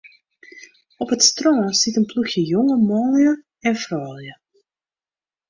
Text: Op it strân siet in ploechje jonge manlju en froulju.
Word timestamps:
Op 1.03 1.09
it 1.15 1.23
strân 1.29 1.61
siet 1.79 1.99
in 1.99 2.09
ploechje 2.11 2.41
jonge 2.53 2.75
manlju 2.87 3.33
en 3.67 3.75
froulju. 3.83 4.35